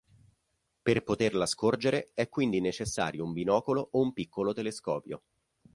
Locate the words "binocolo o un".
3.33-4.13